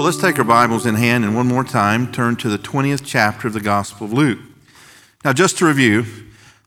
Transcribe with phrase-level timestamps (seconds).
[0.00, 3.02] Well, let's take our Bibles in hand and one more time turn to the 20th
[3.04, 4.38] chapter of the Gospel of Luke.
[5.26, 6.06] Now, just to review,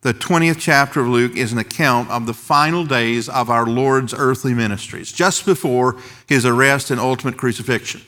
[0.01, 4.13] the 20th chapter of Luke is an account of the final days of our Lord's
[4.13, 8.01] earthly ministries, just before his arrest and ultimate crucifixion.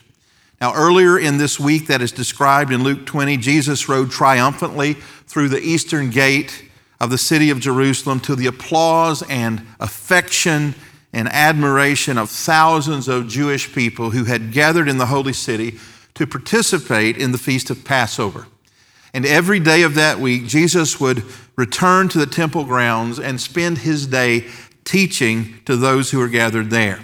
[0.60, 4.92] Now, earlier in this week that is described in Luke 20, Jesus rode triumphantly
[5.26, 6.70] through the eastern gate
[7.00, 10.76] of the city of Jerusalem to the applause and affection
[11.16, 15.78] and admiration of thousands of Jewish people who had gathered in the holy city
[16.12, 18.46] to participate in the feast of Passover.
[19.14, 21.24] And every day of that week, Jesus would
[21.56, 24.44] return to the temple grounds and spend his day
[24.84, 27.00] teaching to those who were gathered there.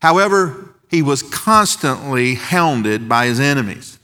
[0.00, 4.00] However, he was constantly hounded by his enemies,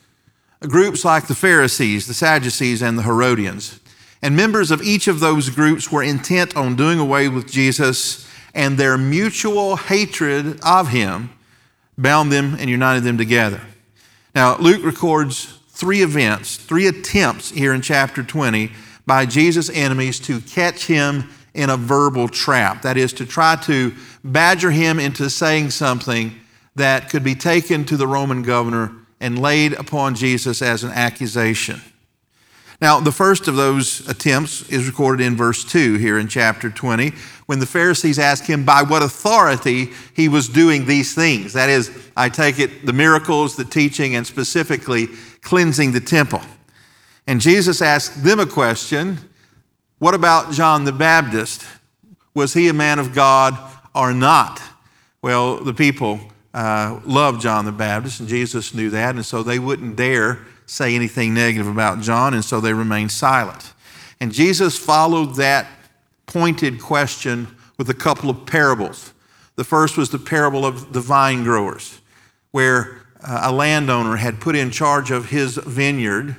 [0.61, 3.81] groups like the Pharisees, the Sadducees, and the Herodians.
[4.23, 8.79] And members of each of those groups were intent on doing away with Jesus and
[8.79, 11.31] their mutual hatred of him
[11.97, 13.61] bound them and united them together.
[14.35, 18.73] Now, Luke records three events, three attempts here in chapter 20
[19.07, 22.83] by Jesus' enemies to catch him in a verbal trap.
[22.83, 26.35] That is, to try to badger him into saying something
[26.77, 31.81] that could be taken to the Roman governor and laid upon Jesus as an accusation.
[32.81, 37.13] Now, the first of those attempts is recorded in verse 2 here in chapter 20,
[37.47, 41.55] when the Pharisees asked him by what authority he was doing these things.
[41.55, 45.09] That is, I take it, the miracles, the teaching, and specifically
[45.43, 46.41] cleansing the temple.
[47.27, 49.19] And Jesus asked them a question
[49.99, 51.67] What about John the Baptist?
[52.33, 53.59] Was he a man of God
[53.93, 54.63] or not?
[55.21, 56.21] Well, the people
[56.55, 60.39] uh, loved John the Baptist, and Jesus knew that, and so they wouldn't dare
[60.69, 63.73] say anything negative about John, and so they remained silent.
[64.21, 65.67] And Jesus followed that
[66.27, 67.49] pointed question
[67.79, 69.13] with a couple of parables.
[69.57, 72.01] The first was the parable of the vine growers,
[72.51, 76.37] where uh, a landowner had put in charge of his vineyard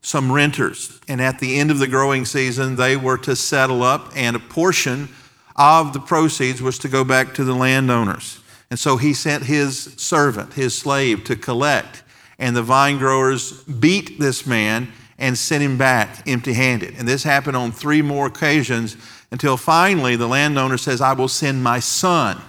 [0.00, 1.00] some renters.
[1.08, 4.40] And at the end of the growing season, they were to settle up, and a
[4.40, 5.08] portion
[5.56, 8.40] of the proceeds was to go back to the landowners.
[8.70, 12.02] And so he sent his servant, his slave, to collect
[12.38, 16.94] and the vine growers beat this man and sent him back empty handed.
[16.98, 18.96] And this happened on three more occasions
[19.30, 22.40] until finally the landowner says, I will send my son.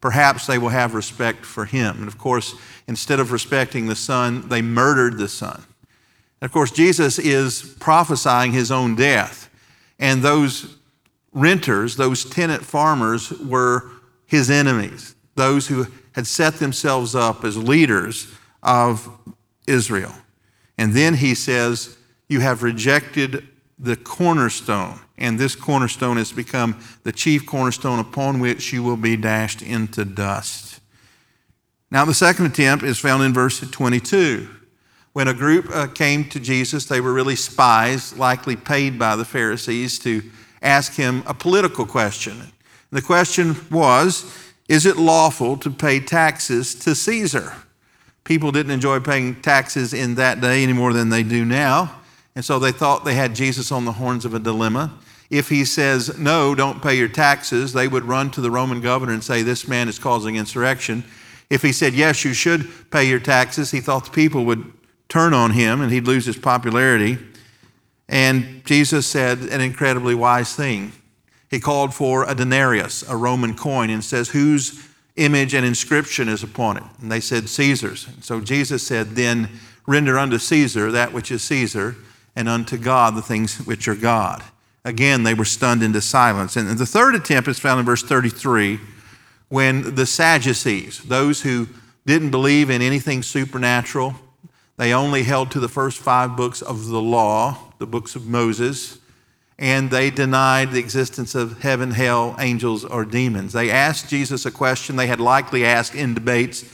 [0.00, 1.98] Perhaps they will have respect for him.
[1.98, 2.54] And of course,
[2.86, 5.64] instead of respecting the son, they murdered the son.
[6.40, 9.50] And of course, Jesus is prophesying his own death.
[9.98, 10.76] And those
[11.32, 13.90] renters, those tenant farmers, were
[14.26, 18.32] his enemies, those who had set themselves up as leaders
[18.62, 19.08] of
[19.66, 20.14] Israel.
[20.76, 21.96] And then he says,
[22.28, 23.46] You have rejected
[23.78, 29.16] the cornerstone, and this cornerstone has become the chief cornerstone upon which you will be
[29.16, 30.80] dashed into dust.
[31.90, 34.48] Now, the second attempt is found in verse 22.
[35.12, 39.24] When a group uh, came to Jesus, they were really spies, likely paid by the
[39.24, 40.22] Pharisees, to
[40.60, 42.52] ask him a political question.
[42.90, 44.32] The question was
[44.68, 47.54] Is it lawful to pay taxes to Caesar?
[48.28, 51.98] People didn't enjoy paying taxes in that day any more than they do now.
[52.34, 54.92] And so they thought they had Jesus on the horns of a dilemma.
[55.30, 59.14] If he says, no, don't pay your taxes, they would run to the Roman governor
[59.14, 61.04] and say, this man is causing insurrection.
[61.48, 64.74] If he said, yes, you should pay your taxes, he thought the people would
[65.08, 67.16] turn on him and he'd lose his popularity.
[68.10, 70.92] And Jesus said an incredibly wise thing.
[71.50, 74.87] He called for a denarius, a Roman coin, and says, Whose
[75.18, 76.84] image and inscription is upon it.
[77.00, 78.08] And they said, Caesar's.
[78.20, 79.48] So Jesus said, Then
[79.86, 81.96] render unto Caesar that which is Caesar,
[82.36, 84.42] and unto God the things which are God.
[84.84, 86.56] Again, they were stunned into silence.
[86.56, 88.78] And the third attempt is found in verse 33
[89.48, 91.68] when the Sadducees, those who
[92.06, 94.14] didn't believe in anything supernatural,
[94.76, 98.98] they only held to the first five books of the law, the books of Moses
[99.58, 103.52] and they denied the existence of heaven, hell, angels, or demons.
[103.52, 106.64] They asked Jesus a question they had likely asked in debates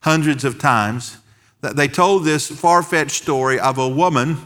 [0.00, 1.16] hundreds of times.
[1.62, 4.36] They told this far fetched story of a woman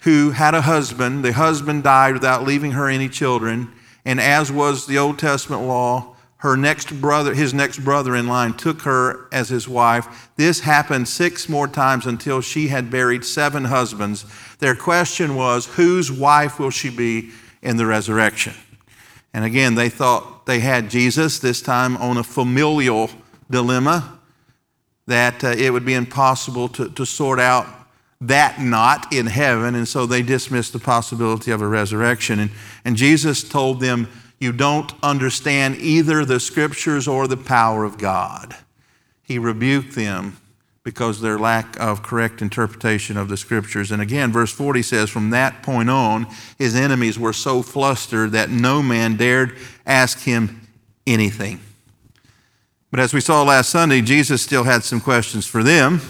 [0.00, 1.24] who had a husband.
[1.24, 3.70] The husband died without leaving her any children,
[4.04, 8.54] and as was the Old Testament law, her next brother, his next brother in line,
[8.54, 10.28] took her as his wife.
[10.36, 14.24] This happened six more times until she had buried seven husbands.
[14.62, 17.30] Their question was, whose wife will she be
[17.62, 18.54] in the resurrection?
[19.34, 23.10] And again, they thought they had Jesus, this time on a familial
[23.50, 24.20] dilemma,
[25.08, 27.66] that uh, it would be impossible to, to sort out
[28.20, 29.74] that knot in heaven.
[29.74, 32.38] And so they dismissed the possibility of a resurrection.
[32.38, 32.52] And,
[32.84, 34.06] and Jesus told them,
[34.38, 38.54] you don't understand either the scriptures or the power of God.
[39.24, 40.36] He rebuked them
[40.84, 43.92] because their lack of correct interpretation of the scriptures.
[43.92, 46.26] And again, verse 40 says, From that point on,
[46.58, 49.56] his enemies were so flustered that no man dared
[49.86, 50.68] ask him
[51.06, 51.60] anything.
[52.90, 56.00] But as we saw last Sunday, Jesus still had some questions for them.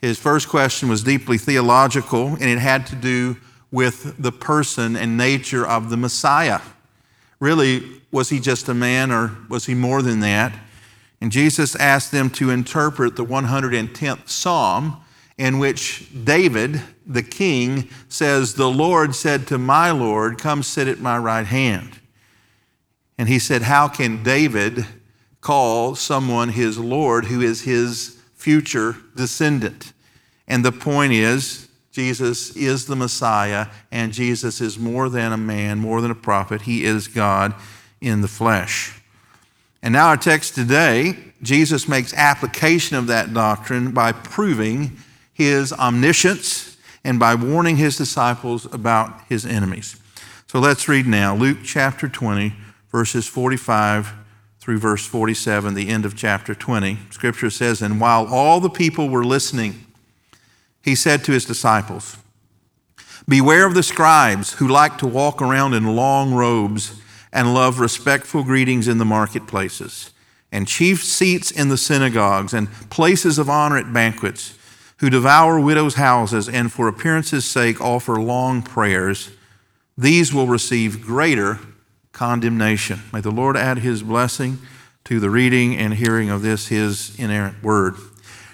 [0.00, 3.36] His first question was deeply theological, and it had to do
[3.70, 6.60] with the person and nature of the Messiah.
[7.38, 10.52] Really, was he just a man or was he more than that?
[11.20, 15.02] And Jesus asked them to interpret the 110th Psalm,
[15.36, 20.98] in which David, the king, says, The Lord said to my Lord, Come sit at
[20.98, 21.98] my right hand.
[23.18, 24.86] And he said, How can David
[25.40, 29.92] call someone his Lord who is his future descendant?
[30.46, 35.78] And the point is, Jesus is the Messiah, and Jesus is more than a man,
[35.78, 36.62] more than a prophet.
[36.62, 37.54] He is God
[38.00, 38.99] in the flesh.
[39.82, 44.98] And now, our text today, Jesus makes application of that doctrine by proving
[45.32, 49.96] his omniscience and by warning his disciples about his enemies.
[50.46, 52.52] So let's read now Luke chapter 20,
[52.90, 54.12] verses 45
[54.58, 56.98] through verse 47, the end of chapter 20.
[57.10, 59.86] Scripture says, And while all the people were listening,
[60.82, 62.18] he said to his disciples,
[63.26, 66.99] Beware of the scribes who like to walk around in long robes
[67.32, 70.10] and love respectful greetings in the marketplaces,
[70.50, 74.58] and chief seats in the synagogues, and places of honor at banquets,
[74.98, 79.30] who devour widows' houses, and for appearance's sake offer long prayers.
[79.96, 81.58] These will receive greater
[82.12, 83.00] condemnation.
[83.12, 84.58] May the Lord add his blessing
[85.04, 87.94] to the reading and hearing of this, his inerrant word.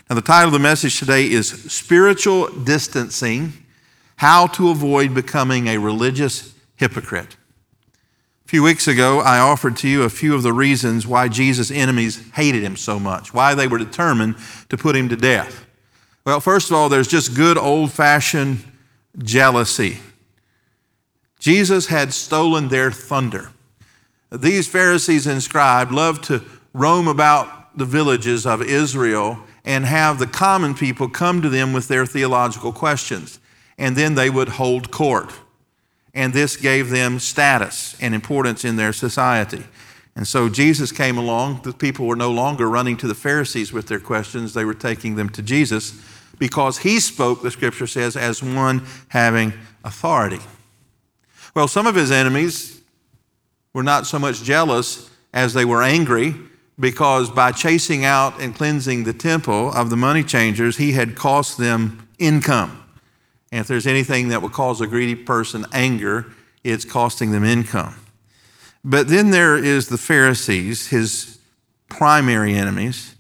[0.08, 3.52] Now, the title of the message today is Spiritual Distancing
[4.16, 7.36] How to Avoid Becoming a Religious Hypocrite.
[8.46, 11.72] A few weeks ago, I offered to you a few of the reasons why Jesus'
[11.72, 14.36] enemies hated him so much, why they were determined
[14.68, 15.66] to put him to death.
[16.24, 18.62] Well, first of all, there's just good old fashioned
[19.18, 19.98] jealousy.
[21.40, 23.50] Jesus had stolen their thunder.
[24.30, 30.26] These Pharisees and scribes loved to roam about the villages of Israel and have the
[30.28, 33.40] common people come to them with their theological questions.
[33.76, 35.32] And then they would hold court.
[36.16, 39.62] And this gave them status and importance in their society.
[40.16, 41.60] And so Jesus came along.
[41.62, 45.14] The people were no longer running to the Pharisees with their questions, they were taking
[45.14, 46.02] them to Jesus
[46.38, 49.52] because he spoke, the scripture says, as one having
[49.84, 50.40] authority.
[51.54, 52.80] Well, some of his enemies
[53.72, 56.34] were not so much jealous as they were angry
[56.78, 61.58] because by chasing out and cleansing the temple of the money changers, he had cost
[61.58, 62.85] them income.
[63.52, 66.26] And if there's anything that will cause a greedy person anger,
[66.64, 67.94] it's costing them income.
[68.84, 71.38] But then there is the Pharisees, his
[71.88, 73.14] primary enemies.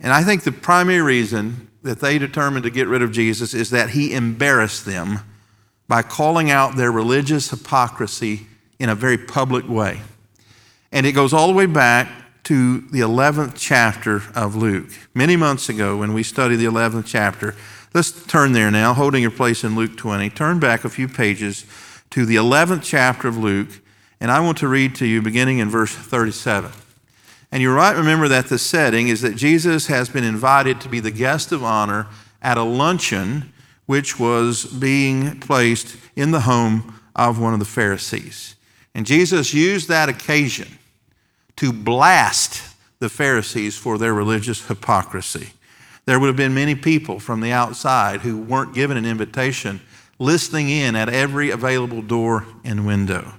[0.00, 3.70] And I think the primary reason that they determined to get rid of Jesus is
[3.70, 5.20] that he embarrassed them
[5.88, 8.46] by calling out their religious hypocrisy
[8.78, 10.00] in a very public way.
[10.92, 12.08] And it goes all the way back
[12.44, 14.90] to the 11th chapter of Luke.
[15.14, 17.54] Many months ago, when we studied the 11th chapter,
[17.96, 20.28] let's turn there now, holding your place in Luke 20.
[20.28, 21.64] Turn back a few pages
[22.10, 23.70] to the 11th chapter of Luke,
[24.20, 26.70] and I want to read to you beginning in verse 37.
[27.50, 31.00] And you right remember that the setting is that Jesus has been invited to be
[31.00, 32.06] the guest of honor
[32.42, 33.50] at a luncheon
[33.86, 38.56] which was being placed in the home of one of the Pharisees.
[38.94, 40.68] And Jesus used that occasion
[41.56, 45.52] to blast the Pharisees for their religious hypocrisy.
[46.06, 49.80] There would have been many people from the outside who weren't given an invitation
[50.18, 53.34] listening in at every available door and window.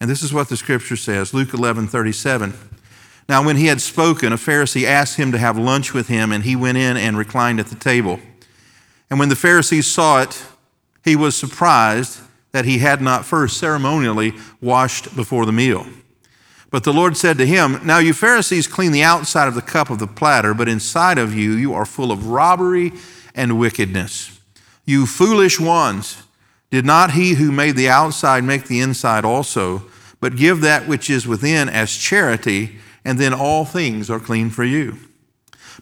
[0.00, 2.54] And this is what the scripture says Luke 11 37.
[3.28, 6.42] Now, when he had spoken, a Pharisee asked him to have lunch with him, and
[6.42, 8.18] he went in and reclined at the table.
[9.08, 10.42] And when the Pharisees saw it,
[11.04, 12.18] he was surprised
[12.50, 15.86] that he had not first ceremonially washed before the meal.
[16.70, 19.90] But the Lord said to him, Now you Pharisees clean the outside of the cup
[19.90, 22.92] of the platter, but inside of you, you are full of robbery
[23.34, 24.40] and wickedness.
[24.84, 26.22] You foolish ones,
[26.70, 29.82] did not he who made the outside make the inside also?
[30.20, 34.64] But give that which is within as charity, and then all things are clean for
[34.64, 34.96] you.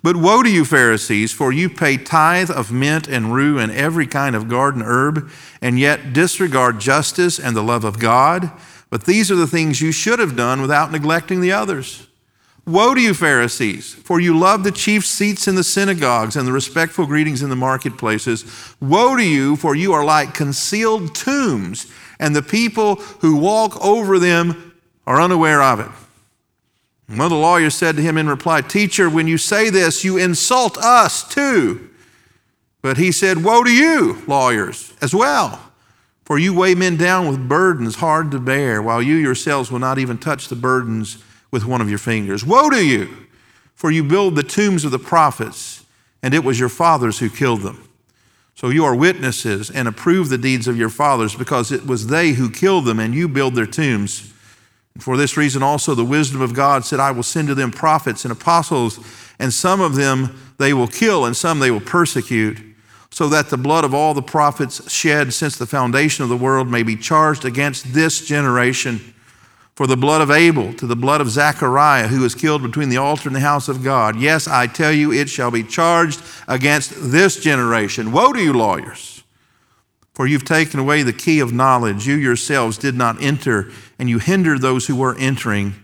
[0.02, 4.06] But woe to you, Pharisees, for you pay tithe of mint and rue and every
[4.06, 5.30] kind of garden herb,
[5.60, 8.50] and yet disregard justice and the love of God.
[8.90, 12.06] But these are the things you should have done without neglecting the others.
[12.66, 16.52] Woe to you, Pharisees, for you love the chief seats in the synagogues and the
[16.52, 18.74] respectful greetings in the marketplaces.
[18.78, 24.18] Woe to you, for you are like concealed tombs, and the people who walk over
[24.18, 24.74] them
[25.06, 25.88] are unaware of it.
[27.08, 30.18] One of the lawyers said to him in reply, Teacher, when you say this, you
[30.18, 31.88] insult us too.
[32.82, 35.67] But he said, Woe to you, lawyers, as well.
[36.28, 39.98] For you weigh men down with burdens hard to bear, while you yourselves will not
[39.98, 42.44] even touch the burdens with one of your fingers.
[42.44, 43.08] Woe to you,
[43.74, 45.86] for you build the tombs of the prophets,
[46.22, 47.88] and it was your fathers who killed them.
[48.54, 52.32] So you are witnesses and approve the deeds of your fathers, because it was they
[52.32, 54.30] who killed them, and you build their tombs.
[54.98, 58.26] For this reason also the wisdom of God said, I will send to them prophets
[58.26, 59.00] and apostles,
[59.38, 62.67] and some of them they will kill, and some they will persecute,
[63.10, 66.68] so that the blood of all the prophets shed since the foundation of the world
[66.68, 69.14] may be charged against this generation.
[69.74, 72.96] For the blood of Abel to the blood of Zechariah, who was killed between the
[72.96, 74.16] altar and the house of God.
[74.16, 78.10] Yes, I tell you, it shall be charged against this generation.
[78.10, 79.22] Woe to you, lawyers!
[80.14, 82.08] For you've taken away the key of knowledge.
[82.08, 85.76] You yourselves did not enter, and you hindered those who were entering.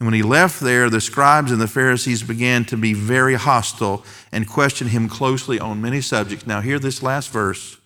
[0.00, 4.02] And when he left there, the scribes and the Pharisees began to be very hostile
[4.32, 6.46] and question him closely on many subjects.
[6.46, 7.76] Now, hear this last verse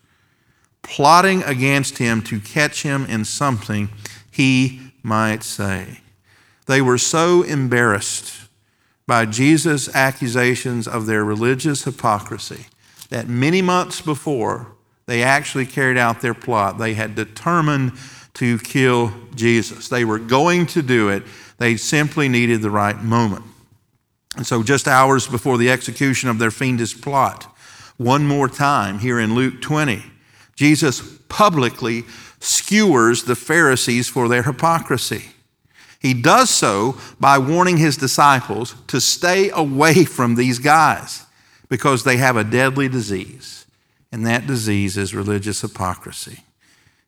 [0.83, 3.89] plotting against him to catch him in something
[4.31, 6.01] he might say.
[6.67, 8.49] They were so embarrassed
[9.07, 12.67] by Jesus' accusations of their religious hypocrisy
[13.11, 14.69] that many months before,
[15.07, 16.79] they actually carried out their plot.
[16.79, 17.93] They had determined
[18.35, 19.89] to kill Jesus.
[19.89, 21.23] They were going to do it,
[21.59, 23.45] they simply needed the right moment.
[24.37, 27.45] And so, just hours before the execution of their fiendish plot,
[27.97, 30.03] one more time here in Luke 20,
[30.57, 32.03] Jesus publicly
[32.41, 35.27] skewers the Pharisees for their hypocrisy.
[36.01, 41.25] He does so by warning his disciples to stay away from these guys
[41.69, 43.65] because they have a deadly disease
[44.15, 46.45] and that disease is religious hypocrisy.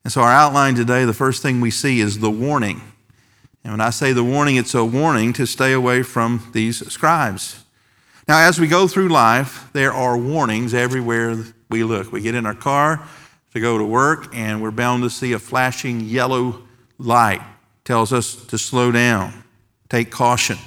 [0.03, 2.81] And so, our outline today, the first thing we see is the warning.
[3.67, 7.65] And when I say the warning, it's a warning to stay away from these scribes.
[8.29, 11.37] Now, as we go through life, there are warnings everywhere
[11.69, 12.13] we look.
[12.13, 13.05] We get in our car
[13.55, 16.63] to go to work, and we're bound to see a flashing yellow
[16.97, 17.43] light.
[17.83, 19.43] tells us to slow down,
[19.89, 20.59] take caution.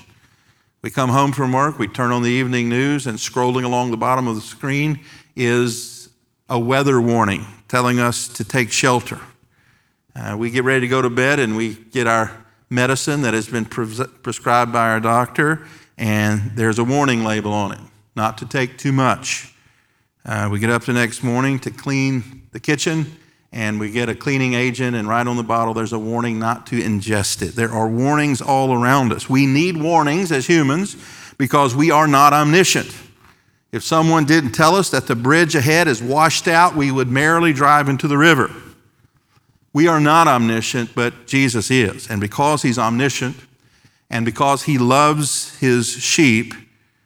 [0.82, 3.98] We come home from work, we turn on the evening news, and scrolling along the
[3.98, 5.00] bottom of the screen
[5.38, 6.10] is
[6.50, 9.22] a weather warning telling us to take shelter.
[10.13, 13.48] Uh, we get ready to go to bed and we get our medicine that has
[13.48, 15.66] been pre- prescribed by our doctor,
[15.98, 17.80] and there's a warning label on it
[18.16, 19.54] not to take too much.
[20.26, 23.18] Uh, we get up the next morning to clean the kitchen,
[23.52, 26.68] and we get a cleaning agent, and right on the bottle there's a warning not
[26.68, 27.56] to ingest it.
[27.56, 29.30] There are warnings all around us.
[29.30, 30.98] We need warnings as humans
[31.38, 32.94] because we are not omniscient.
[33.72, 37.54] If someone didn't tell us that the bridge ahead is washed out, we would merrily
[37.54, 38.52] drive into the river.
[39.74, 42.10] We are not omniscient, but Jesus is.
[42.10, 43.36] And because he's omniscient
[44.10, 46.54] and because he loves his sheep,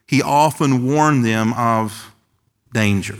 [0.07, 2.13] he often warned them of
[2.73, 3.17] danger.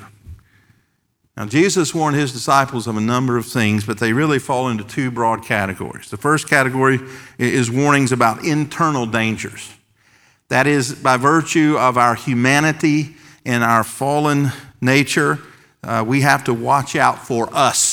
[1.36, 4.84] Now, Jesus warned his disciples of a number of things, but they really fall into
[4.84, 6.12] two broad categories.
[6.12, 7.00] The first category
[7.40, 9.74] is warnings about internal dangers.
[10.50, 15.40] That is, by virtue of our humanity and our fallen nature,
[15.84, 17.93] uh, we have to watch out for us.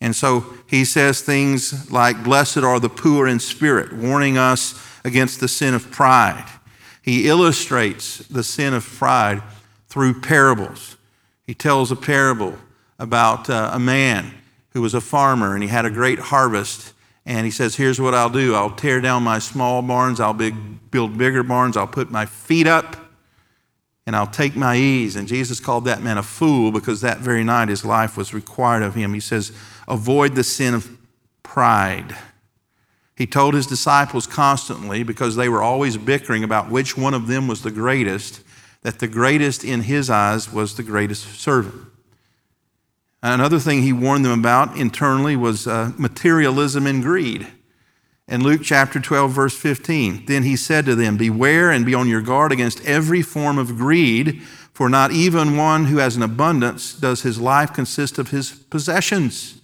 [0.00, 5.40] And so he says things like, Blessed are the poor in spirit, warning us against
[5.40, 6.46] the sin of pride.
[7.02, 9.42] He illustrates the sin of pride
[9.88, 10.96] through parables.
[11.46, 12.54] He tells a parable
[12.98, 14.34] about uh, a man
[14.70, 16.92] who was a farmer and he had a great harvest.
[17.24, 20.54] And he says, Here's what I'll do I'll tear down my small barns, I'll big,
[20.90, 22.96] build bigger barns, I'll put my feet up
[24.06, 25.16] and I'll take my ease.
[25.16, 28.82] And Jesus called that man a fool because that very night his life was required
[28.82, 29.12] of him.
[29.12, 29.52] He says,
[29.88, 30.88] Avoid the sin of
[31.42, 32.16] pride.
[33.16, 37.48] He told his disciples constantly, because they were always bickering about which one of them
[37.48, 38.42] was the greatest,
[38.82, 41.82] that the greatest in his eyes was the greatest servant.
[43.22, 47.48] Another thing he warned them about internally was uh, materialism and greed.
[48.28, 52.08] In Luke chapter 12, verse 15, then he said to them, Beware and be on
[52.08, 54.42] your guard against every form of greed,
[54.72, 59.60] for not even one who has an abundance does his life consist of his possessions.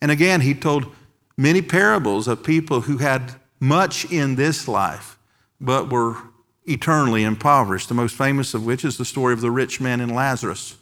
[0.00, 0.94] And again, he told
[1.36, 5.18] many parables of people who had much in this life,
[5.60, 6.16] but were
[6.64, 7.88] eternally impoverished.
[7.88, 10.76] The most famous of which is the story of the rich man and Lazarus.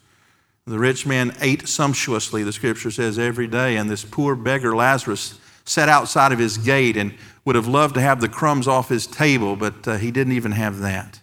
[0.65, 5.39] The rich man ate sumptuously, the scripture says, every day, and this poor beggar Lazarus
[5.63, 9.05] sat outside of his gate and would have loved to have the crumbs off his
[9.05, 11.19] table, but uh, he didn't even have that.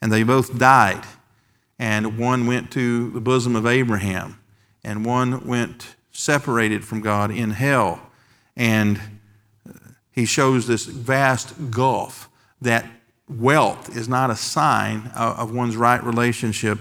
[0.00, 1.04] And they both died.
[1.78, 4.40] And one went to the bosom of Abraham,
[4.82, 8.00] and one went separated from God in hell.
[8.56, 9.00] And
[10.10, 12.28] he shows this vast gulf
[12.60, 12.84] that
[13.28, 16.80] wealth is not a sign of one's right relationship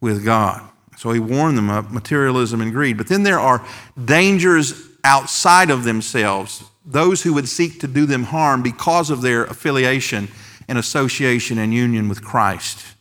[0.00, 0.66] with God.
[0.96, 2.96] So he warned them of materialism and greed.
[2.96, 3.64] But then there are
[4.02, 9.44] dangers outside of themselves, those who would seek to do them harm because of their
[9.44, 10.28] affiliation
[10.68, 12.94] and association and union with Christ.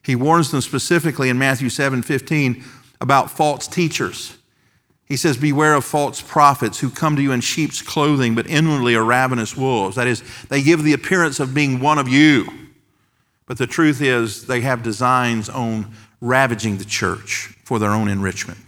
[0.00, 2.62] He warns them specifically in Matthew 7 15
[3.00, 4.36] about false teachers.
[5.06, 8.94] He says, Beware of false prophets who come to you in sheep's clothing, but inwardly
[8.94, 9.96] are ravenous wolves.
[9.96, 12.48] That is, they give the appearance of being one of you,
[13.46, 18.58] but the truth is they have designs on ravaging the church for their own enrichment.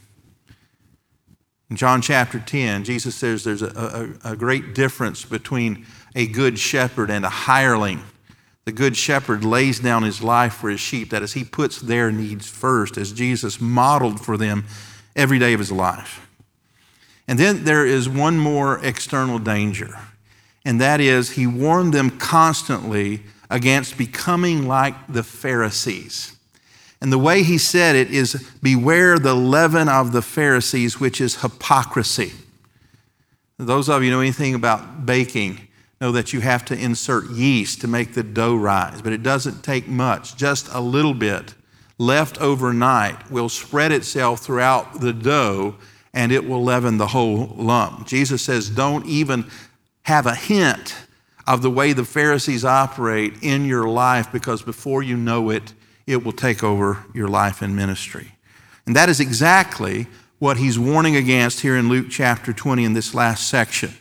[1.70, 6.58] In John chapter 10, Jesus says there's a, a, a, great difference between a good
[6.58, 8.02] shepherd and a hireling.
[8.66, 11.10] The good shepherd lays down his life for his sheep.
[11.10, 14.64] That is, he puts their needs first, as Jesus modeled for them
[15.16, 16.25] every day of his life.
[17.28, 19.98] And then there is one more external danger,
[20.64, 26.36] and that is he warned them constantly against becoming like the Pharisees.
[27.00, 31.42] And the way he said it is beware the leaven of the Pharisees, which is
[31.42, 32.32] hypocrisy.
[33.58, 35.68] Those of you know anything about baking
[36.00, 39.62] know that you have to insert yeast to make the dough rise, but it doesn't
[39.62, 41.54] take much, just a little bit
[41.98, 45.74] left overnight will spread itself throughout the dough
[46.16, 48.06] and it will leaven the whole lump.
[48.06, 49.44] Jesus says, don't even
[50.02, 50.96] have a hint
[51.46, 55.74] of the way the Pharisees operate in your life because before you know it,
[56.06, 58.32] it will take over your life and ministry.
[58.86, 60.06] And that is exactly
[60.38, 63.92] what he's warning against here in Luke chapter 20 in this last section.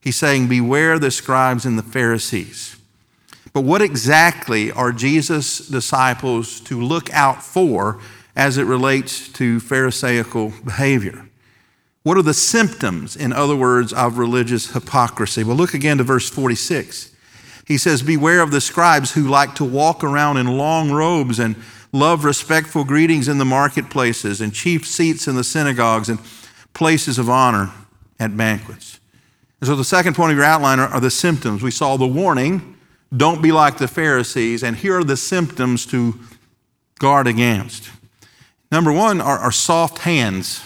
[0.00, 2.76] He's saying, Beware the scribes and the Pharisees.
[3.52, 7.98] But what exactly are Jesus' disciples to look out for
[8.36, 11.28] as it relates to Pharisaical behavior?
[12.02, 15.42] What are the symptoms, in other words, of religious hypocrisy?
[15.42, 17.12] Well, look again to verse 46.
[17.66, 21.56] He says, Beware of the scribes who like to walk around in long robes and
[21.92, 26.18] love respectful greetings in the marketplaces and chief seats in the synagogues and
[26.74, 27.70] places of honor
[28.20, 29.00] at banquets.
[29.60, 31.62] And so the second point of your outline are, are the symptoms.
[31.62, 32.76] We saw the warning,
[33.16, 36.18] don't be like the Pharisees, and here are the symptoms to
[36.98, 37.90] guard against.
[38.74, 40.60] Number one are, are soft hands.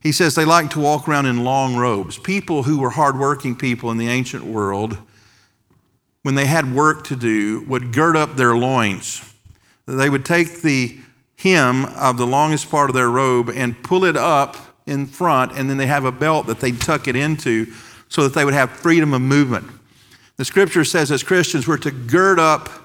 [0.00, 2.16] He says they like to walk around in long robes.
[2.16, 4.96] People who were hardworking people in the ancient world
[6.22, 9.34] when they had work to do, would gird up their loins.
[9.84, 10.96] They would take the
[11.38, 15.68] hem of the longest part of their robe and pull it up in front, and
[15.68, 17.66] then they have a belt that they'd tuck it into
[18.10, 19.68] so that they would have freedom of movement.
[20.36, 22.81] The scripture says, as Christians, we're to gird up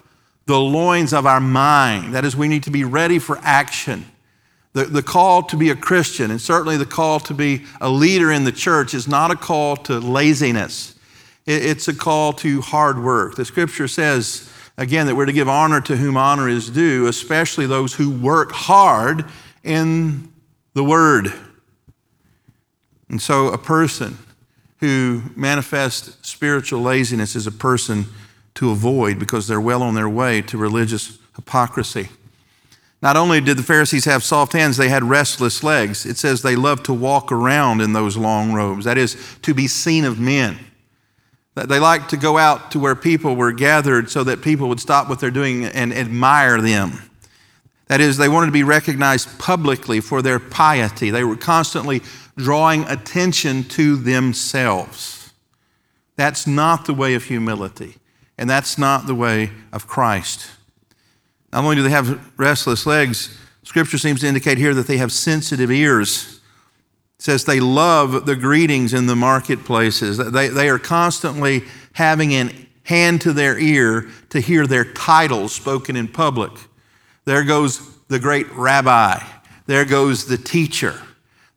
[0.47, 2.15] the loins of our mind.
[2.15, 4.05] That is, we need to be ready for action.
[4.73, 8.31] The, the call to be a Christian, and certainly the call to be a leader
[8.31, 10.95] in the church, is not a call to laziness.
[11.45, 13.35] It's a call to hard work.
[13.35, 17.65] The scripture says, again, that we're to give honor to whom honor is due, especially
[17.65, 19.25] those who work hard
[19.63, 20.31] in
[20.73, 21.33] the word.
[23.09, 24.17] And so, a person
[24.79, 28.05] who manifests spiritual laziness is a person
[28.57, 32.09] to avoid because they're well on their way to religious hypocrisy.
[33.01, 36.05] Not only did the Pharisees have soft hands, they had restless legs.
[36.05, 39.67] It says they loved to walk around in those long robes, that is, to be
[39.67, 40.57] seen of men.
[41.53, 45.09] They liked to go out to where people were gathered so that people would stop
[45.09, 46.93] what they're doing and admire them.
[47.87, 51.09] That is, they wanted to be recognized publicly for their piety.
[51.09, 52.01] They were constantly
[52.35, 55.31] drawing attention to themselves.
[56.15, 57.97] That's not the way of humility,
[58.37, 60.51] and that's not the way of Christ.
[61.51, 65.11] Not only do they have restless legs, Scripture seems to indicate here that they have
[65.11, 66.39] sensitive ears.
[67.17, 70.17] It says they love the greetings in the marketplaces.
[70.17, 75.95] They, they are constantly having an hand to their ear to hear their titles spoken
[75.95, 76.51] in public.
[77.25, 79.21] There goes the great rabbi.
[79.65, 80.95] There goes the teacher.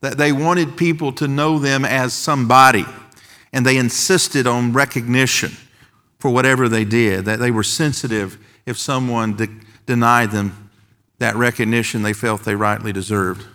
[0.00, 2.86] That they wanted people to know them as somebody,
[3.52, 5.52] and they insisted on recognition
[6.20, 7.24] for whatever they did.
[7.24, 9.48] That they were sensitive if someone de-
[9.86, 10.70] denied them
[11.18, 13.46] that recognition they felt they rightly deserved.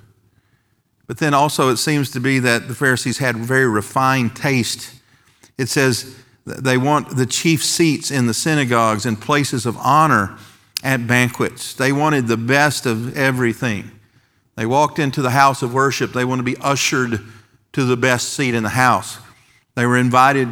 [1.07, 4.95] But then also, it seems to be that the Pharisees had very refined taste.
[5.57, 10.37] It says They want the chief seats in the synagogues and places of honor
[10.83, 11.73] at banquets.
[11.73, 13.91] They wanted the best of everything.
[14.55, 17.19] They walked into the house of worship, they wanted to be ushered
[17.73, 19.17] to the best seat in the house.
[19.75, 20.49] They were invited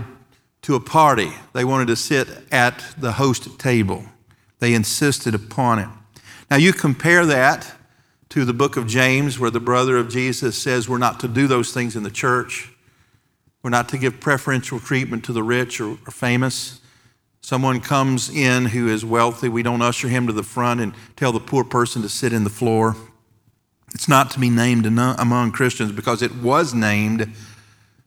[0.64, 4.06] to a party, they wanted to sit at the host table.
[4.60, 5.90] They insisted upon it.
[6.50, 7.74] Now, you compare that
[8.30, 11.48] to the book of James, where the brother of Jesus says we're not to do
[11.48, 12.72] those things in the church.
[13.62, 16.82] We're not to give preferential treatment to the rich or, or famous.
[17.42, 21.34] Someone comes in who is wealthy, we don't usher him to the front and tell
[21.34, 22.96] the poor person to sit in the floor.
[23.94, 27.34] It's not to be named among Christians because it was named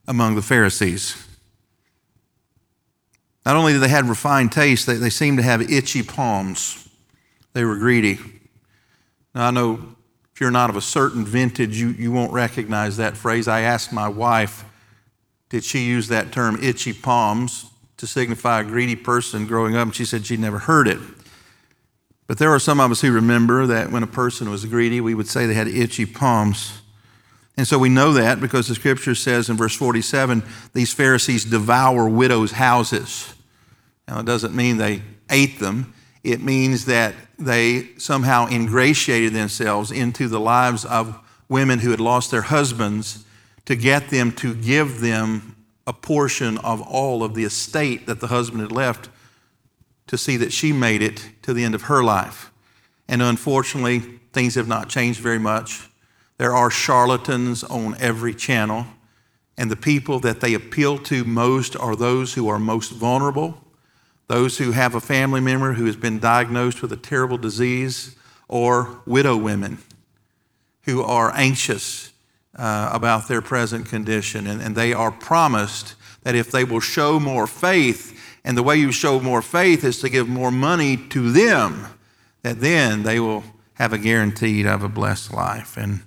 [0.09, 1.26] among the Pharisees.
[3.47, 6.89] Not only did they have refined taste, they, they seemed to have itchy palms.
[7.53, 8.19] They were greedy.
[9.37, 9.95] Now, I know
[10.35, 13.47] if you're not of a certain vintage, you, you won't recognize that phrase.
[13.47, 14.65] I asked my wife,
[15.49, 19.85] did she use that term, itchy palms, to signify a greedy person growing up?
[19.85, 20.99] And she said she'd never heard it.
[22.27, 25.15] But there are some of us who remember that when a person was greedy, we
[25.15, 26.83] would say they had itchy palms.
[27.57, 30.43] And so we know that because the scripture says in verse 47
[30.75, 33.35] these Pharisees devour widows' houses.
[34.09, 35.93] Now, it doesn't mean they ate them,
[36.23, 42.31] it means that they somehow ingratiated themselves into the lives of women who had lost
[42.31, 43.25] their husbands
[43.67, 48.27] to get them to give them a portion of all of the estate that the
[48.27, 49.09] husband had left
[50.09, 52.51] to see that she made it to the end of her life.
[53.09, 54.01] And unfortunately,
[54.33, 55.89] things have not changed very much.
[56.39, 58.87] There are charlatans on every channel,
[59.57, 63.63] and the people that they appeal to most are those who are most vulnerable,
[64.29, 68.17] those who have a family member who has been diagnosed with a terrible disease,
[68.49, 69.79] or widow women
[70.83, 72.13] who are anxious
[72.57, 74.47] uh, about their present condition.
[74.47, 78.13] And, and they are promised that if they will show more faith,
[78.45, 81.87] and the way you show more faith is to give more money to them,
[82.43, 83.43] that then they will
[83.75, 85.77] have a guaranteed of a blessed life.
[85.77, 86.03] And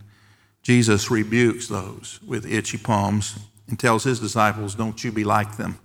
[0.64, 5.78] Jesus rebukes those with itchy palms and tells his disciples, Don't you be like them.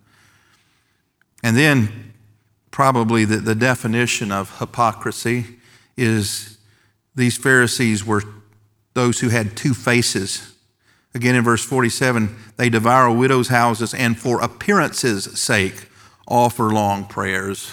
[1.43, 2.14] And then,
[2.75, 5.47] probably the, the definition of hypocrisy
[5.97, 6.59] is
[7.15, 8.25] these Pharisees were
[8.95, 10.57] those who had two faces.
[11.15, 15.87] Again, in verse 47, they devour widows' houses and for appearance's sake
[16.27, 17.71] offer long prayers.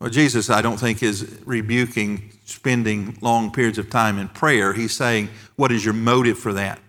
[0.00, 4.72] Well, Jesus, I don't think, is rebuking spending long periods of time in prayer.
[4.72, 6.80] He's saying, What is your motive for that?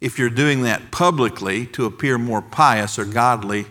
[0.00, 3.66] If you're doing that publicly to appear more pious or godly,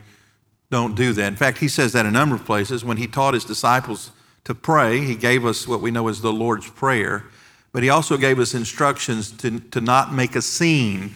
[0.71, 1.27] don't do that.
[1.27, 2.83] In fact, he says that a number of places.
[2.83, 4.11] When he taught his disciples
[4.43, 7.25] to pray, he gave us what we know as the Lord's Prayer,
[7.71, 11.15] but he also gave us instructions to, to not make a scene.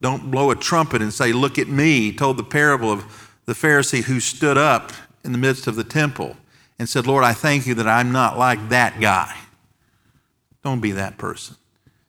[0.00, 2.10] Don't blow a trumpet and say, Look at me.
[2.10, 4.92] He told the parable of the Pharisee who stood up
[5.24, 6.36] in the midst of the temple
[6.78, 9.34] and said, Lord, I thank you that I'm not like that guy.
[10.62, 11.56] Don't be that person.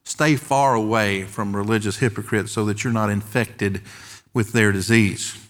[0.04, 3.82] Stay far away from religious hypocrites so that you're not infected
[4.34, 5.47] with their disease.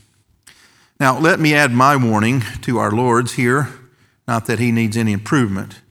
[0.99, 3.69] Now, let me add my warning to our Lord's here,
[4.27, 5.81] not that he needs any improvement,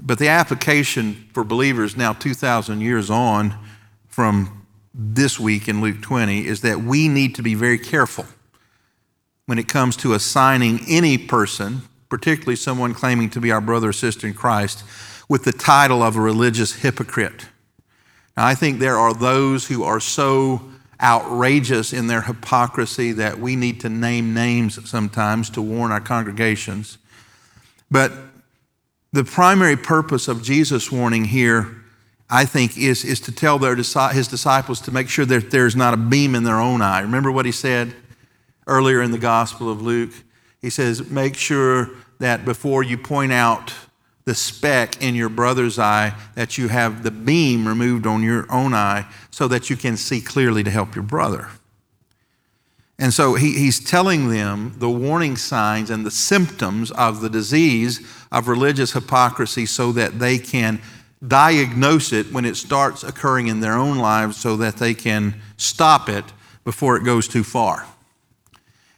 [0.00, 3.56] but the application for believers now 2,000 years on
[4.06, 8.26] from this week in Luke 20 is that we need to be very careful
[9.46, 13.92] when it comes to assigning any person, particularly someone claiming to be our brother or
[13.92, 14.84] sister in Christ,
[15.28, 17.46] with the title of a religious hypocrite.
[18.36, 20.69] Now, I think there are those who are so
[21.02, 26.98] outrageous in their hypocrisy that we need to name names sometimes to warn our congregations.
[27.90, 28.12] But
[29.12, 31.82] the primary purpose of Jesus' warning here,
[32.28, 35.94] I think, is, is to tell their, his disciples to make sure that there's not
[35.94, 37.00] a beam in their own eye.
[37.00, 37.94] Remember what he said?
[38.70, 40.12] earlier in the Gospel of Luke.
[40.60, 43.74] He says, Make sure that before you point out
[44.30, 48.72] the speck in your brother's eye, that you have the beam removed on your own
[48.72, 51.48] eye so that you can see clearly to help your brother.
[52.96, 58.06] And so he, he's telling them the warning signs and the symptoms of the disease
[58.30, 60.80] of religious hypocrisy so that they can
[61.26, 66.08] diagnose it when it starts occurring in their own lives so that they can stop
[66.08, 66.24] it
[66.62, 67.84] before it goes too far.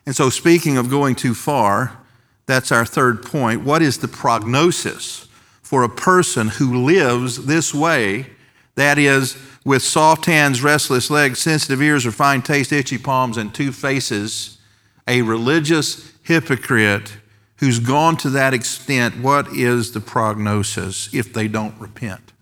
[0.04, 2.01] And so, speaking of going too far,
[2.46, 3.62] that's our third point.
[3.62, 5.28] What is the prognosis
[5.62, 8.26] for a person who lives this way?
[8.74, 13.70] That is, with soft hands, restless legs, sensitive ears, refined taste, itchy palms, and two
[13.70, 14.58] faces,
[15.06, 17.16] a religious hypocrite
[17.56, 19.20] who's gone to that extent.
[19.20, 22.32] What is the prognosis if they don't repent?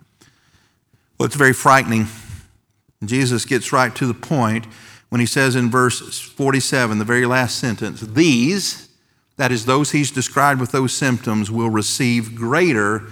[1.19, 2.07] Well, it's very frightening.
[3.05, 4.67] Jesus gets right to the point
[5.11, 8.89] when he says in verse 47, the very last sentence, these,
[9.41, 13.07] that is, those he's described with those symptoms, will receive greater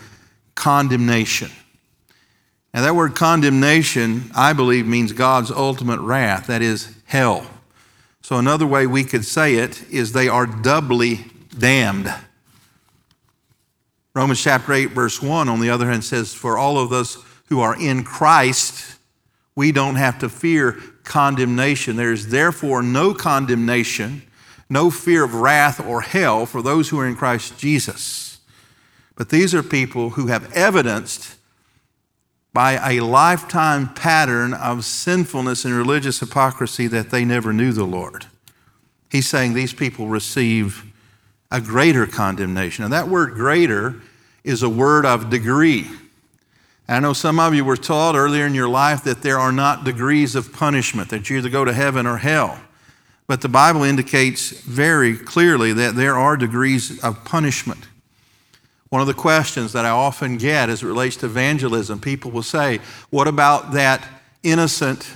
[0.54, 1.50] condemnation.
[2.74, 7.46] Now, that word condemnation, I believe, means God's ultimate wrath, that is, hell.
[8.20, 11.24] So, another way we could say it is they are doubly
[11.56, 12.14] damned.
[14.14, 17.60] Romans chapter 8, verse 1, on the other hand, says, For all of us who
[17.60, 18.98] are in Christ,
[19.56, 20.72] we don't have to fear
[21.04, 21.96] condemnation.
[21.96, 24.24] There is therefore no condemnation,
[24.70, 28.38] no fear of wrath or hell for those who are in Christ Jesus.
[29.16, 31.36] But these are people who have evidenced
[32.52, 38.26] by a lifetime pattern of sinfulness and religious hypocrisy that they never knew the Lord.
[39.10, 40.84] He's saying these people receive
[41.50, 42.84] a greater condemnation.
[42.84, 43.96] And that word greater
[44.44, 45.86] is a word of degree.
[46.88, 49.84] I know some of you were taught earlier in your life that there are not
[49.84, 52.58] degrees of punishment, that you either go to heaven or hell.
[53.28, 57.86] But the Bible indicates very clearly that there are degrees of punishment.
[58.88, 62.42] One of the questions that I often get as it relates to evangelism, people will
[62.42, 64.08] say, What about that
[64.42, 65.12] innocent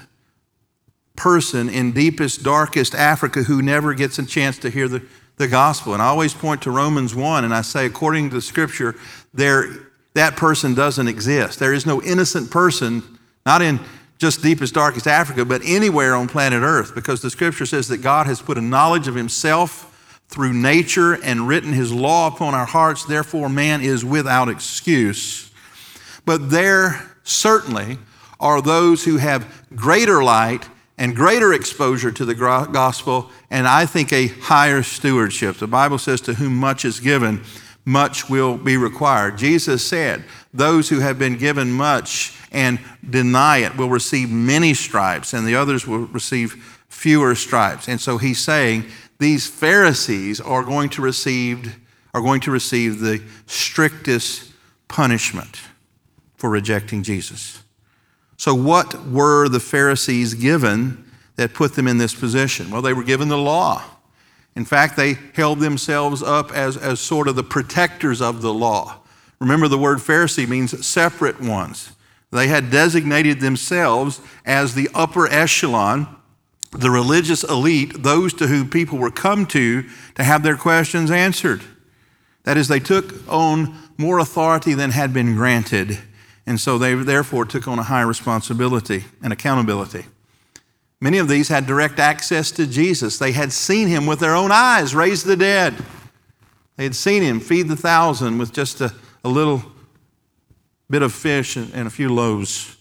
[1.17, 5.03] person in deepest, darkest Africa who never gets a chance to hear the,
[5.39, 5.95] the gospel?
[5.95, 8.95] And I always point to Romans 1 and I say, according to the scripture,
[9.33, 11.59] there, that person doesn't exist.
[11.59, 13.03] There is no innocent person,
[13.47, 13.81] not in
[14.23, 18.29] just deepest, darkest Africa, but anywhere on planet Earth, because the scripture says that God
[18.29, 19.89] has put a knowledge of himself
[20.29, 23.05] through nature and written his law upon our hearts.
[23.05, 25.51] Therefore, man is without excuse.
[26.25, 27.99] But there certainly
[28.39, 34.13] are those who have greater light and greater exposure to the gospel, and I think
[34.13, 35.57] a higher stewardship.
[35.57, 37.43] The Bible says, To whom much is given,
[37.85, 39.37] much will be required.
[39.37, 40.23] Jesus said,
[40.55, 45.57] Those who have been given much and deny it will receive many stripes, and the
[45.57, 47.89] others will receive fewer stripes.
[47.89, 48.85] And so he's saying,
[49.19, 51.79] these Pharisees are going to receive,
[52.15, 54.53] are going to receive the strictest
[54.89, 55.61] punishment
[56.37, 57.63] for rejecting Jesus.
[58.37, 62.71] So, what were the Pharisees given that put them in this position?
[62.71, 63.83] Well, they were given the law.
[64.55, 68.99] In fact, they held themselves up as, as sort of the protectors of the law.
[69.39, 71.93] Remember, the word Pharisee means separate ones.
[72.33, 76.09] They had designated themselves as the upper echelon
[76.73, 81.63] the religious elite, those to whom people were come to to have their questions answered.
[82.45, 85.99] That is, they took on more authority than had been granted,
[86.47, 90.07] and so they therefore took on a high responsibility and accountability.
[91.01, 93.19] Many of these had direct access to Jesus.
[93.19, 95.75] They had seen him with their own eyes raise the dead.
[96.77, 99.63] They had seen him feed the thousand with just a, a little
[100.93, 102.77] bit of fish and, a few loaves.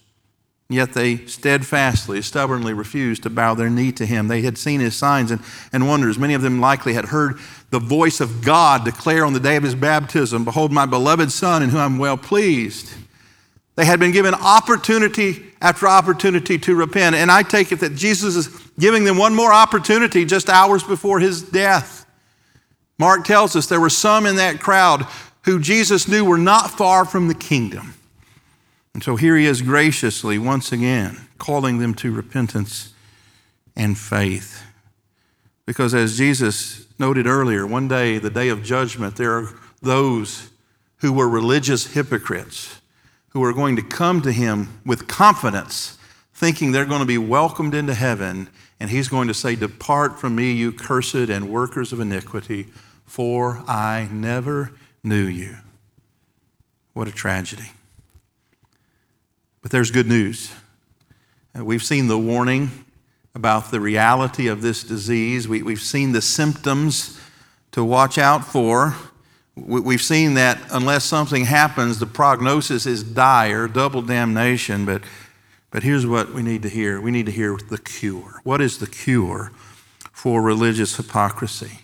[0.68, 4.28] Yet they steadfastly, stubbornly refused to bow their knee to him.
[4.28, 5.40] They had seen his signs and,
[5.72, 6.18] and wonders.
[6.18, 7.38] Many of them likely had heard
[7.70, 11.62] the voice of God declare on the day of his baptism, Behold, my beloved Son,
[11.62, 12.92] in whom I'm well pleased.
[13.76, 17.16] They had been given opportunity after opportunity to repent.
[17.16, 18.48] And I take it that Jesus is
[18.78, 22.04] giving them one more opportunity just hours before his death.
[22.98, 25.06] Mark tells us there were some in that crowd
[25.44, 27.94] who Jesus knew were not far from the kingdom.
[28.94, 32.92] And so here he is graciously, once again, calling them to repentance
[33.74, 34.62] and faith.
[35.64, 39.48] Because as Jesus noted earlier, one day, the day of judgment, there are
[39.80, 40.50] those
[40.98, 42.80] who were religious hypocrites
[43.30, 45.96] who are going to come to him with confidence,
[46.34, 50.36] thinking they're going to be welcomed into heaven, and he's going to say, Depart from
[50.36, 52.66] me, you cursed and workers of iniquity,
[53.06, 55.56] for I never knew you.
[56.92, 57.70] What a tragedy.
[59.62, 60.52] But there's good news.
[61.56, 62.70] Uh, we've seen the warning
[63.34, 67.18] about the reality of this disease, we, have seen the symptoms
[67.70, 68.94] to watch out for.
[69.56, 74.84] We've seen that unless something happens, the prognosis is dire, double damnation.
[74.84, 75.02] But,
[75.70, 78.40] but here's what we need to hear we need to hear the cure.
[78.44, 79.52] What is the cure
[80.12, 81.80] for religious hypocrisy?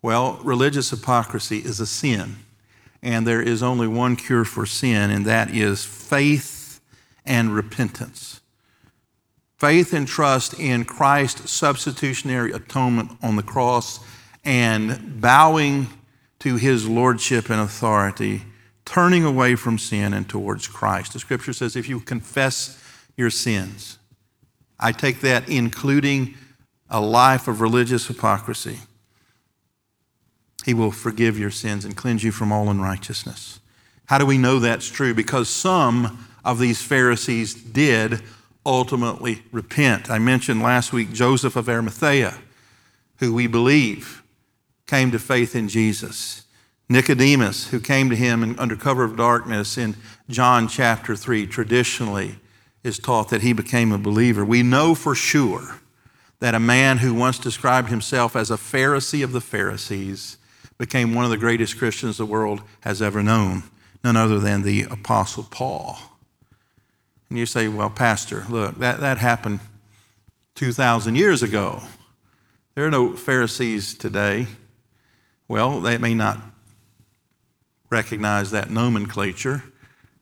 [0.00, 2.36] Well, religious hypocrisy is a sin,
[3.02, 6.53] and there is only one cure for sin, and that is faith
[7.24, 8.40] and repentance.
[9.56, 14.00] Faith and trust in Christ's substitutionary atonement on the cross
[14.44, 15.88] and bowing
[16.40, 18.42] to his lordship and authority,
[18.84, 21.14] turning away from sin and towards Christ.
[21.14, 22.78] The scripture says if you confess
[23.16, 23.98] your sins,
[24.78, 26.34] I take that including
[26.90, 28.80] a life of religious hypocrisy,
[30.64, 33.60] he will forgive your sins and cleanse you from all unrighteousness.
[34.06, 35.14] How do we know that's true?
[35.14, 38.22] Because some of these Pharisees did
[38.66, 40.10] ultimately repent.
[40.10, 42.38] I mentioned last week Joseph of Arimathea,
[43.18, 44.22] who we believe
[44.86, 46.44] came to faith in Jesus.
[46.88, 49.96] Nicodemus, who came to him under cover of darkness in
[50.28, 52.38] John chapter 3, traditionally
[52.82, 54.44] is taught that he became a believer.
[54.44, 55.80] We know for sure
[56.40, 60.36] that a man who once described himself as a Pharisee of the Pharisees
[60.76, 63.62] became one of the greatest Christians the world has ever known,
[64.02, 65.98] none other than the Apostle Paul.
[67.28, 69.60] And you say, well, Pastor, look, that, that happened
[70.54, 71.82] 2,000 years ago.
[72.74, 74.46] There are no Pharisees today.
[75.48, 76.40] Well, they may not
[77.90, 79.62] recognize that nomenclature.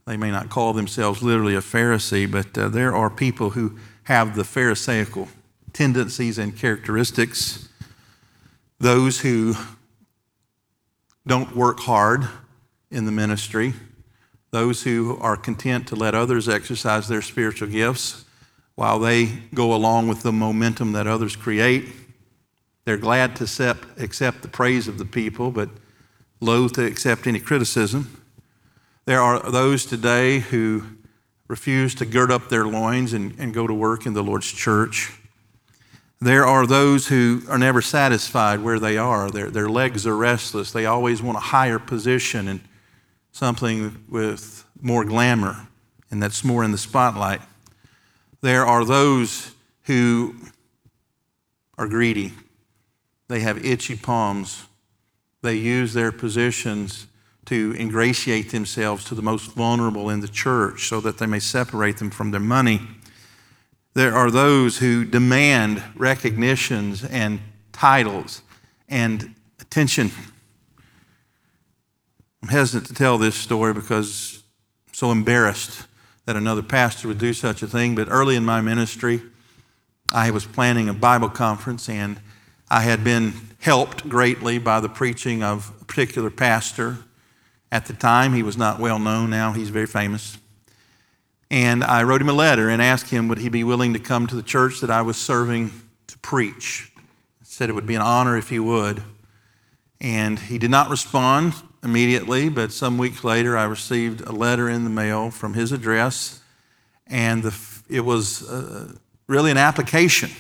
[0.06, 4.34] They may not call themselves literally a Pharisee, but uh, there are people who have
[4.34, 5.28] the Pharisaical
[5.72, 7.68] tendencies and characteristics.
[8.78, 9.54] Those who
[11.26, 12.28] don't work hard
[12.90, 13.74] in the ministry,
[14.52, 18.26] those who are content to let others exercise their spiritual gifts
[18.74, 21.88] while they go along with the momentum that others create.
[22.84, 25.70] They're glad to accept, the praise of the people, but
[26.40, 28.20] loath to accept any criticism.
[29.06, 30.84] There are those today who
[31.48, 35.12] refuse to gird up their loins and, and go to work in the Lord's church.
[36.20, 39.30] There are those who are never satisfied where they are.
[39.30, 40.72] Their, their legs are restless.
[40.72, 42.60] They always want a higher position and
[43.32, 45.66] something with more glamour,
[46.10, 47.40] and that's more in the spotlight.
[48.42, 49.52] There are those
[49.84, 50.36] who
[51.78, 52.32] are greedy.
[53.28, 54.66] They have itchy palms.
[55.40, 57.06] They use their positions
[57.46, 61.96] to ingratiate themselves to the most vulnerable in the church so that they may separate
[61.96, 62.80] them from their money.
[63.94, 67.40] There are those who demand recognitions and
[67.72, 68.42] titles
[68.88, 70.10] and attention.
[72.42, 74.42] I'm hesitant to tell this story because
[74.88, 75.86] I'm so embarrassed
[76.26, 77.94] that another pastor would do such a thing.
[77.94, 79.22] But early in my ministry,
[80.10, 82.18] I was planning a Bible conference and
[82.68, 86.98] I had been helped greatly by the preaching of a particular pastor.
[87.70, 89.30] At the time, he was not well known.
[89.30, 90.36] Now he's very famous.
[91.48, 94.26] And I wrote him a letter and asked him would he be willing to come
[94.26, 95.70] to the church that I was serving
[96.08, 96.90] to preach.
[96.96, 99.00] I said it would be an honor if he would.
[100.00, 104.84] And he did not respond immediately, but some weeks later I received a letter in
[104.84, 106.40] the mail from his address,
[107.06, 107.54] and the,
[107.88, 108.92] it was uh,
[109.26, 110.30] really an application.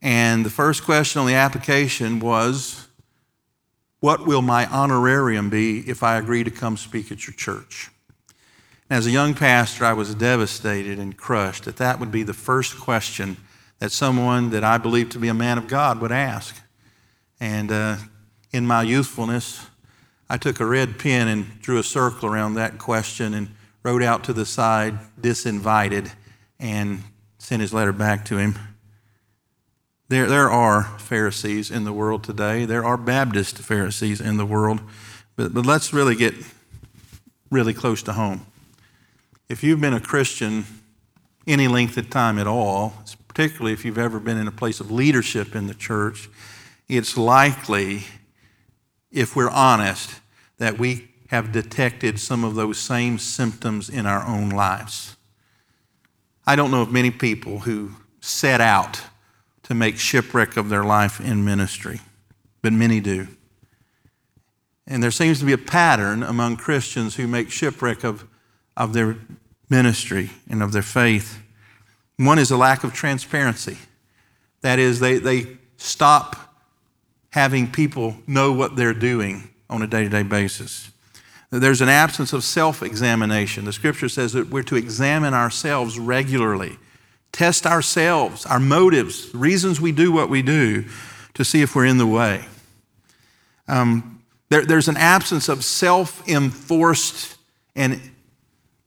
[0.00, 2.88] And the first question on the application was,
[4.00, 7.90] What will my honorarium be if I agree to come speak at your church?
[8.90, 12.78] As a young pastor, I was devastated and crushed that that would be the first
[12.78, 13.36] question
[13.78, 16.60] that someone that I believed to be a man of God would ask.
[17.40, 17.96] And uh,
[18.52, 19.66] in my youthfulness,
[20.32, 23.50] I took a red pen and drew a circle around that question and
[23.82, 26.10] wrote out to the side, disinvited,
[26.58, 27.02] and
[27.36, 28.58] sent his letter back to him.
[30.08, 32.64] There, there are Pharisees in the world today.
[32.64, 34.80] There are Baptist Pharisees in the world.
[35.36, 36.32] But, but let's really get
[37.50, 38.46] really close to home.
[39.50, 40.64] If you've been a Christian
[41.46, 42.94] any length of time at all,
[43.28, 46.30] particularly if you've ever been in a place of leadership in the church,
[46.88, 48.04] it's likely,
[49.10, 50.20] if we're honest,
[50.62, 55.16] that we have detected some of those same symptoms in our own lives.
[56.46, 59.00] I don't know of many people who set out
[59.64, 62.00] to make shipwreck of their life in ministry,
[62.62, 63.26] but many do.
[64.86, 68.24] And there seems to be a pattern among Christians who make shipwreck of,
[68.76, 69.16] of their
[69.68, 71.42] ministry and of their faith.
[72.18, 73.78] One is a lack of transparency.
[74.60, 76.36] That is, they, they stop
[77.30, 80.90] having people know what they're doing on a day to day basis.
[81.50, 83.64] There's an absence of self examination.
[83.64, 86.78] The scripture says that we're to examine ourselves regularly,
[87.32, 90.84] test ourselves, our motives, reasons we do what we do,
[91.34, 92.44] to see if we're in the way.
[93.68, 97.36] Um, there, there's an absence of self enforced
[97.74, 98.00] and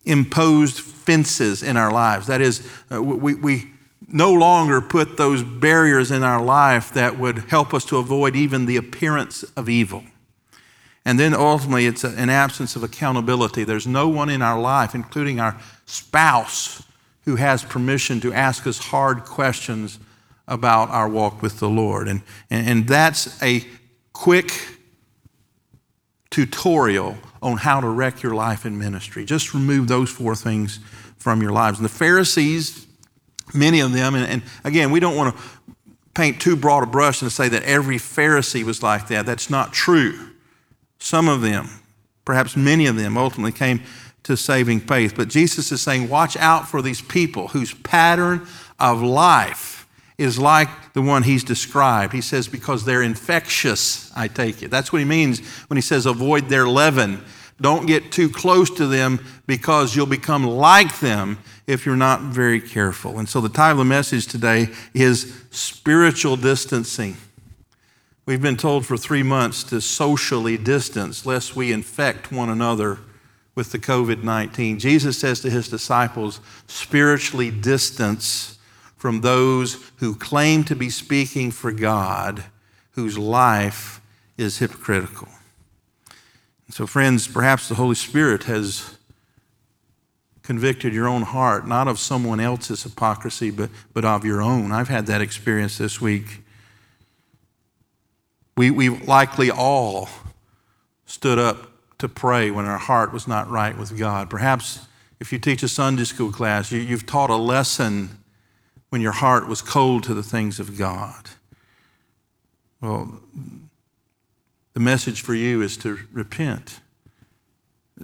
[0.05, 2.27] imposed fences in our lives.
[2.27, 3.71] That is, uh, we, we
[4.07, 8.65] no longer put those barriers in our life that would help us to avoid even
[8.65, 10.03] the appearance of evil.
[11.05, 13.63] And then ultimately, it's an absence of accountability.
[13.63, 16.83] There's no one in our life, including our spouse,
[17.25, 19.99] who has permission to ask us hard questions
[20.47, 22.07] about our walk with the Lord.
[22.07, 23.63] And, and, and that's a
[24.13, 24.51] quick
[26.31, 29.25] tutorial on how to wreck your life in ministry.
[29.25, 30.79] Just remove those four things
[31.17, 31.77] from your lives.
[31.77, 32.87] And the Pharisees,
[33.53, 35.43] many of them, and, and again, we don't want to
[36.15, 39.25] paint too broad a brush and say that every Pharisee was like that.
[39.25, 40.31] That's not true.
[41.05, 41.69] Some of them,
[42.25, 43.83] perhaps many of them, ultimately came
[44.23, 45.13] to saving faith.
[45.15, 48.47] But Jesus is saying, watch out for these people whose pattern
[48.79, 49.87] of life
[50.17, 52.11] is like the one he's described.
[52.11, 54.71] He says, because they're infectious, I take it.
[54.71, 57.23] That's what he means when he says, avoid their leaven.
[57.61, 61.37] Don't get too close to them because you'll become like them
[61.67, 63.19] if you're not very careful.
[63.19, 67.15] And so the title of the message today is Spiritual Distancing.
[68.25, 72.97] We've been told for three months to socially distance lest we infect one another
[73.53, 74.79] with the COVID 19.
[74.79, 78.57] Jesus says to his disciples, spiritually distance
[78.97, 82.43] from those who claim to be speaking for God,
[82.91, 84.01] whose life
[84.37, 85.27] is hypocritical.
[86.71, 88.97] So, friends, perhaps the Holy Spirit has
[90.41, 94.71] convicted your own heart, not of someone else's hypocrisy, but, but of your own.
[94.71, 96.44] I've had that experience this week.
[98.57, 100.09] We, we likely all
[101.05, 104.29] stood up to pray when our heart was not right with God.
[104.29, 104.87] Perhaps
[105.19, 108.19] if you teach a Sunday school class, you, you've taught a lesson
[108.89, 111.29] when your heart was cold to the things of God.
[112.81, 113.19] Well,
[114.73, 116.79] the message for you is to repent.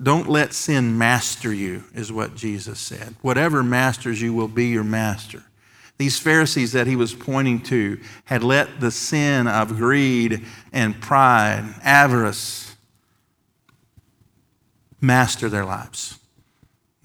[0.01, 3.15] Don't let sin master you, is what Jesus said.
[3.21, 5.43] Whatever masters you will be your master.
[6.01, 10.43] These Pharisees that he was pointing to had let the sin of greed
[10.73, 12.75] and pride, avarice,
[14.99, 16.17] master their lives.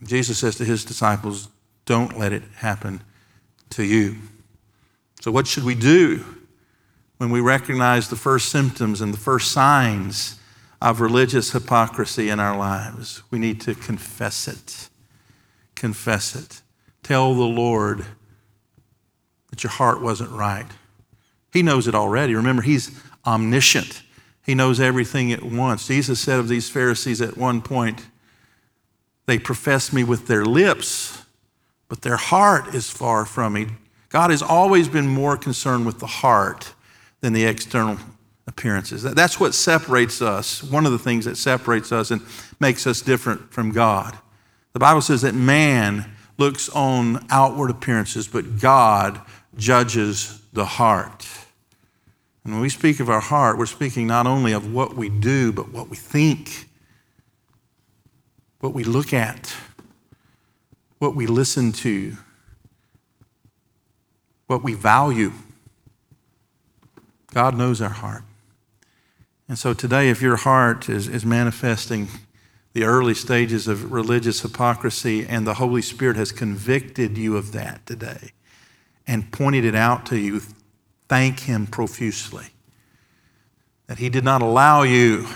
[0.03, 1.49] Jesus says to his disciples,
[1.85, 3.03] Don't let it happen
[3.69, 4.17] to you.
[5.21, 6.25] So, what should we do
[7.19, 10.39] when we recognize the first symptoms and the first signs
[10.81, 13.23] of religious hypocrisy in our lives?
[13.31, 14.89] We need to confess it.
[15.75, 16.63] Confess it.
[17.03, 18.07] Tell the Lord
[19.57, 20.67] that your heart wasn't right.
[21.51, 22.35] He knows it already.
[22.35, 22.91] Remember, He's
[23.25, 24.03] omniscient.
[24.45, 25.89] He knows everything at once.
[25.89, 28.07] Jesus said of these Pharisees at one point,
[29.25, 31.25] they profess me with their lips,
[31.89, 33.69] but their heart is far from me.
[34.11, 36.75] God has always been more concerned with the heart
[37.23, 37.97] than the external
[38.47, 39.03] appearances.
[39.03, 42.21] That's what separates us, one of the things that separates us and
[42.61, 44.19] makes us different from God.
[44.75, 49.21] The Bible says that man looks on outward appearances, but God
[49.57, 51.27] judges the heart.
[52.45, 55.53] And when we speak of our heart, we're speaking not only of what we do,
[55.53, 56.69] but what we think,
[58.61, 59.55] what we look at,
[60.99, 62.17] what we listen to,
[64.47, 65.33] what we value.
[67.35, 68.23] God knows our heart.
[69.49, 72.09] And so today, if your heart is, is manifesting
[72.73, 77.85] the early stages of religious hypocrisy and the Holy Spirit has convicted you of that
[77.87, 78.33] today
[79.07, 80.41] and pointed it out to you,
[81.09, 82.47] thank Him profusely
[83.87, 85.27] that He did not allow you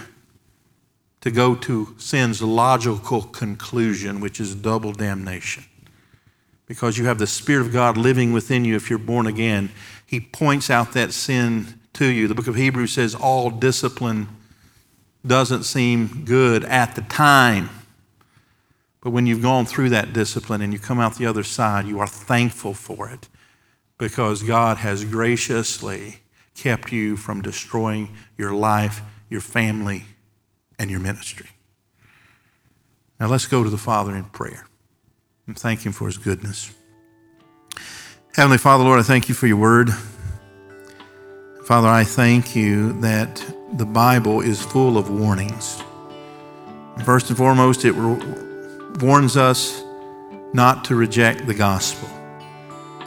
[1.21, 5.65] to go to sin's logical conclusion, which is double damnation.
[6.67, 9.71] Because you have the Spirit of God living within you if you're born again,
[10.07, 12.27] He points out that sin to you.
[12.27, 14.29] The book of Hebrews says all discipline
[15.27, 17.69] doesn't seem good at the time.
[19.03, 22.01] But when you've gone through that discipline and you come out the other side, you
[22.01, 23.29] are thankful for it
[24.01, 26.21] because God has graciously
[26.55, 30.05] kept you from destroying your life, your family,
[30.79, 31.51] and your ministry.
[33.21, 34.67] Now let's go to the Father in prayer
[35.47, 36.75] and thank Him for His goodness.
[38.35, 39.91] Heavenly Father, Lord, I thank you for your word.
[41.67, 43.45] Father, I thank you that
[43.75, 45.83] the Bible is full of warnings.
[47.05, 49.83] First and foremost, it warns us
[50.55, 52.09] not to reject the gospel.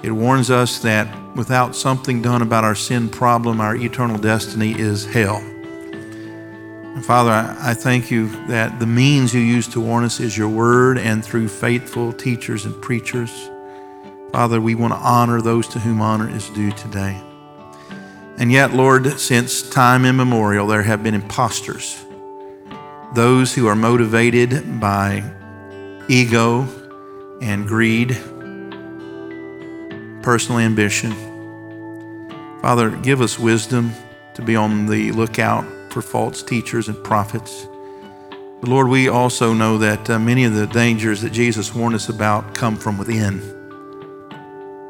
[0.04, 5.06] It warns us that without something done about our sin problem, our eternal destiny is
[5.06, 5.38] hell.
[5.38, 10.50] And Father, I thank you that the means you use to warn us is your
[10.50, 13.50] word and through faithful teachers and preachers.
[14.34, 17.20] Father, we want to honor those to whom honor is due today.
[18.38, 22.04] And yet, Lord, since time immemorial, there have been impostors,
[23.14, 25.24] those who are motivated by
[26.10, 26.68] ego
[27.42, 28.18] and greed
[30.24, 31.12] personal ambition.
[32.62, 33.92] Father, give us wisdom
[34.34, 37.68] to be on the lookout for false teachers and prophets.
[38.62, 42.08] But Lord, we also know that uh, many of the dangers that Jesus warned us
[42.08, 43.40] about come from within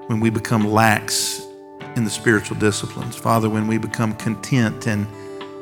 [0.08, 1.42] when we become lax
[1.96, 3.16] in the spiritual disciplines.
[3.16, 5.08] Father, when we become content and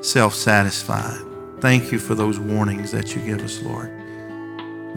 [0.05, 1.21] self satisfied.
[1.59, 3.89] Thank you for those warnings that you give us, Lord.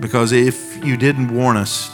[0.01, 1.94] Because if you didn't warn us,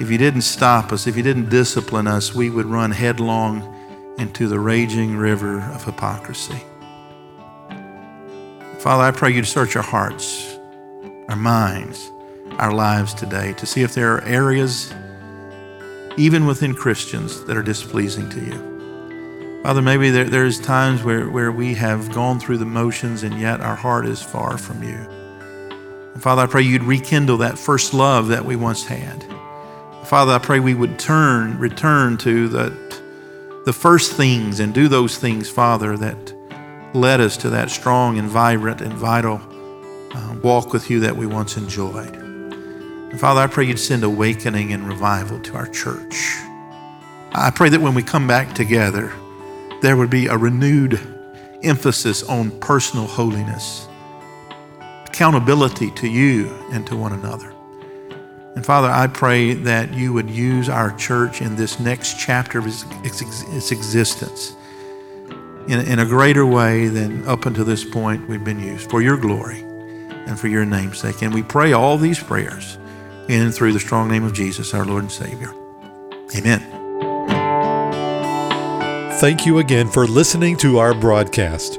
[0.00, 3.76] if you didn't stop us, if you didn't discipline us, we would run headlong
[4.18, 6.58] into the raging river of hypocrisy.
[8.78, 10.56] Father, I pray you to search our hearts,
[11.28, 12.10] our minds,
[12.52, 14.90] our lives today to see if there are areas,
[16.16, 19.60] even within Christians, that are displeasing to you.
[19.62, 23.60] Father, maybe there, there's times where, where we have gone through the motions and yet
[23.60, 24.96] our heart is far from you.
[26.14, 29.22] And Father, I pray you'd rekindle that first love that we once had.
[30.10, 32.74] Father, I pray we would turn, return to the,
[33.64, 36.34] the first things and do those things, Father, that
[36.94, 39.40] led us to that strong and vibrant and vital
[40.12, 42.12] uh, walk with you that we once enjoyed.
[42.12, 46.38] And Father, I pray you'd send awakening and revival to our church.
[47.30, 49.12] I pray that when we come back together,
[49.80, 50.98] there would be a renewed
[51.62, 53.86] emphasis on personal holiness,
[55.06, 57.54] accountability to you and to one another.
[58.56, 62.66] And Father, I pray that you would use our church in this next chapter of
[62.66, 62.84] its,
[63.48, 64.56] its existence
[65.68, 69.16] in, in a greater way than up until this point we've been used for your
[69.16, 71.22] glory and for your name's sake.
[71.22, 72.76] And we pray all these prayers
[73.28, 75.54] in and through the strong name of Jesus, our Lord and Savior.
[76.36, 76.60] Amen.
[79.20, 81.78] Thank you again for listening to our broadcast.